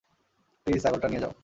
Please, 0.67 0.79
ছাগলটা 0.83 1.07
নিয়ে 1.07 1.23
যাও। 1.23 1.33